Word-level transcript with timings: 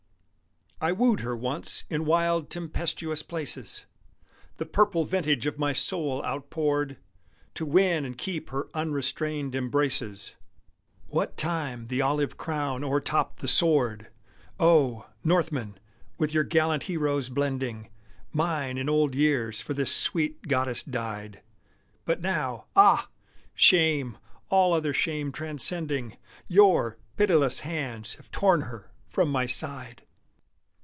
I 0.83 0.93
wooed 0.93 1.19
her 1.19 1.37
once 1.37 1.85
in 1.91 2.05
wild 2.05 2.49
tempestuous 2.49 3.21
places, 3.21 3.85
The 4.57 4.65
purple 4.65 5.05
vintage 5.05 5.45
of 5.45 5.59
my 5.59 5.73
soul 5.73 6.25
outpoured, 6.25 6.97
To 7.53 7.67
win 7.67 8.03
and 8.03 8.17
keep 8.17 8.49
her 8.49 8.67
unrestrained 8.73 9.53
embraces, 9.53 10.33
What 11.05 11.37
time 11.37 11.85
the 11.85 12.01
olive 12.01 12.35
crown 12.35 12.83
o'ertopped 12.83 13.41
the 13.41 13.47
sword; 13.47 14.09
Oh! 14.59 15.07
northmen, 15.23 15.77
with 16.17 16.33
your 16.33 16.43
gallant 16.43 16.81
heroes 16.81 17.29
blending, 17.29 17.91
Mine, 18.31 18.79
in 18.79 18.89
old 18.89 19.13
years, 19.13 19.61
for 19.61 19.75
this 19.75 19.95
sweet 19.95 20.47
goddess 20.47 20.81
died; 20.81 21.43
But 22.05 22.21
now 22.21 22.65
ah! 22.75 23.07
shame, 23.53 24.17
all 24.49 24.73
other 24.73 24.93
shame 24.95 25.31
transcending! 25.31 26.17
Your 26.47 26.97
pitiless 27.17 27.59
hands 27.59 28.15
have 28.15 28.31
torn 28.31 28.61
her 28.61 28.89
from 29.05 29.29
my 29.29 29.45
side. 29.45 30.07